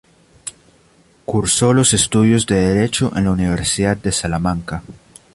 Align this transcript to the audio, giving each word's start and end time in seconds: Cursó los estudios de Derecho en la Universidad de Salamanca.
Cursó 1.25 1.73
los 1.73 1.93
estudios 1.93 2.47
de 2.47 2.55
Derecho 2.55 3.11
en 3.15 3.25
la 3.25 3.31
Universidad 3.33 3.95
de 3.97 4.11
Salamanca. 4.11 4.81